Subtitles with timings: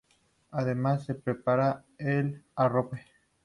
[0.49, 3.05] Además, se prepara el arrope.